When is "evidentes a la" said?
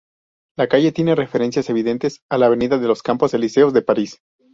1.69-2.47